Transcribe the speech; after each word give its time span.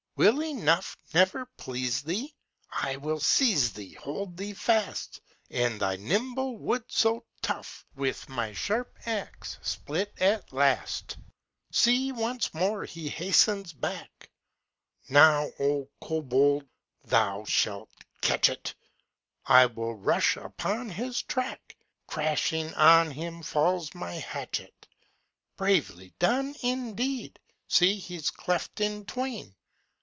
Will 0.17 0.43
enough 0.43 0.95
Never 1.15 1.47
please 1.57 2.03
thee? 2.03 2.35
I 2.71 2.97
will 2.97 3.19
seize 3.19 3.73
thee, 3.73 3.93
Hold 3.95 4.37
thee 4.37 4.53
fast, 4.53 5.19
And 5.49 5.79
thy 5.79 5.95
nimble 5.95 6.59
wood 6.59 6.83
so 6.89 7.25
tough, 7.41 7.87
With 7.95 8.29
my 8.29 8.53
sharp 8.53 8.93
axe 9.07 9.57
split 9.63 10.13
at 10.19 10.53
last. 10.53 11.17
See, 11.71 12.11
once 12.11 12.53
more 12.53 12.85
he 12.85 13.09
hastens 13.09 13.73
back! 13.73 14.29
Now, 15.09 15.49
oh 15.59 15.89
Cobold, 15.99 16.67
thou 17.03 17.43
shalt 17.45 17.89
catch 18.21 18.47
it! 18.47 18.75
I 19.47 19.65
will 19.65 19.95
rush 19.95 20.37
upon 20.37 20.91
his 20.91 21.23
track; 21.23 21.75
Crashing 22.05 22.71
on 22.75 23.09
him 23.09 23.41
falls 23.41 23.95
my 23.95 24.13
hatchet. 24.13 24.87
Bravely 25.57 26.13
done, 26.19 26.53
indeed! 26.61 27.39
See, 27.67 27.95
he's 27.95 28.29
cleft 28.29 28.81
in 28.81 29.05
twain! 29.05 29.55